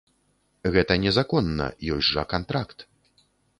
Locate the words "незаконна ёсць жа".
1.03-2.25